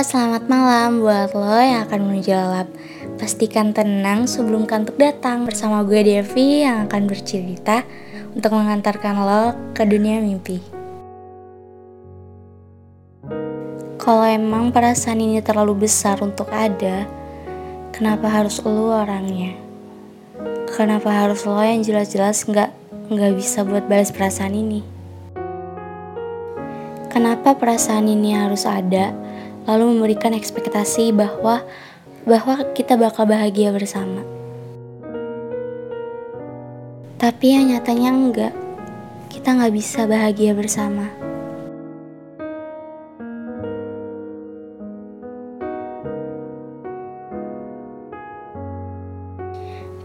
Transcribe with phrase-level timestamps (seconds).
[0.00, 2.72] Selamat malam buat lo yang akan menjawab.
[3.20, 7.84] Pastikan tenang sebelum kantuk datang bersama gue Devi yang akan bercerita
[8.32, 9.44] untuk mengantarkan lo
[9.76, 10.56] ke dunia mimpi.
[14.00, 17.04] Kalau emang perasaan ini terlalu besar untuk ada,
[17.92, 19.52] kenapa harus lo orangnya?
[20.80, 22.72] Kenapa harus lo yang jelas-jelas nggak
[23.12, 24.80] nggak bisa buat balas perasaan ini?
[27.12, 29.12] Kenapa perasaan ini harus ada,
[29.64, 31.64] lalu memberikan ekspektasi bahwa
[32.28, 34.20] bahwa kita bakal bahagia bersama.
[37.20, 38.54] Tapi yang nyatanya enggak,
[39.28, 41.08] kita nggak bisa bahagia bersama.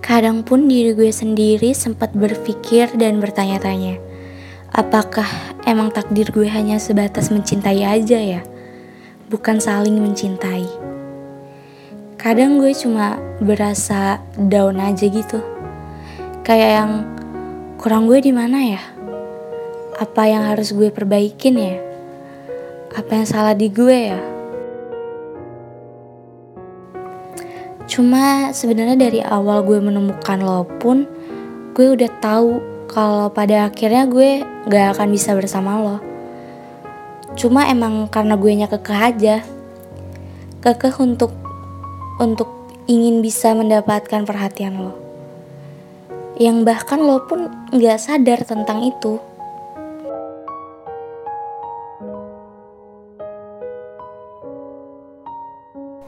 [0.06, 3.98] Kadang pun diri gue sendiri sempat berpikir dan bertanya-tanya,
[4.70, 5.26] apakah
[5.66, 8.42] emang takdir gue hanya sebatas mencintai aja ya,
[9.30, 10.68] bukan saling mencintai.
[12.16, 15.42] Kadang gue cuma berasa down aja gitu,
[16.42, 16.92] kayak yang
[17.78, 18.81] kurang gue di mana ya?
[20.02, 21.78] Apa yang harus gue perbaikin ya?
[22.98, 24.22] Apa yang salah di gue ya?
[27.86, 31.06] Cuma sebenarnya dari awal gue menemukan lo pun
[31.78, 32.58] gue udah tahu
[32.90, 36.14] kalau pada akhirnya gue gak akan bisa bersama lo.
[37.36, 39.44] Cuma emang karena gue nya kekeh aja.
[40.64, 41.36] Kekeh untuk
[42.16, 42.47] untuk
[42.88, 44.95] ingin bisa mendapatkan perhatian lo.
[46.39, 49.19] Yang bahkan lo pun gak sadar tentang itu.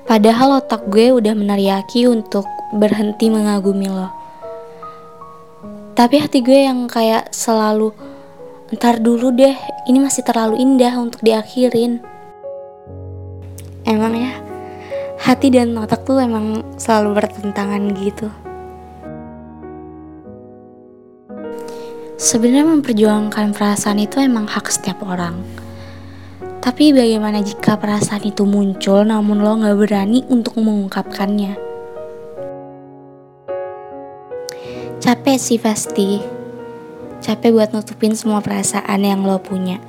[0.07, 4.07] Padahal otak gue udah meneriaki untuk berhenti mengagumi lo.
[5.91, 7.91] Tapi hati gue yang kayak selalu
[8.67, 9.55] Ntar dulu deh,
[9.87, 12.03] ini masih terlalu indah untuk diakhirin.
[13.87, 14.35] Emang ya,
[15.23, 18.27] hati dan otak tuh emang selalu bertentangan gitu.
[22.19, 25.39] Sebenarnya memperjuangkan perasaan itu emang hak setiap orang.
[26.59, 31.55] Tapi bagaimana jika perasaan itu muncul namun lo gak berani untuk mengungkapkannya?
[34.99, 36.36] Capek sih pasti.
[37.23, 39.81] Capek buat nutupin semua perasaan yang lo punya.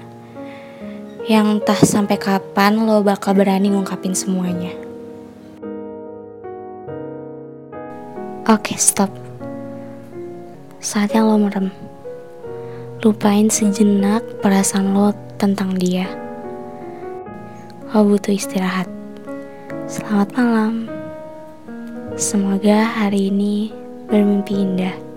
[1.28, 4.72] Yang entah sampai kapan lo bakal berani ngungkapin semuanya.
[8.48, 9.12] Oke, stop.
[10.80, 11.68] Saatnya lo merem.
[13.04, 16.28] Lupain sejenak perasaan lo tentang dia
[17.88, 18.84] lo butuh istirahat.
[19.88, 20.84] Selamat malam.
[22.20, 23.72] Semoga hari ini
[24.12, 25.07] bermimpi indah.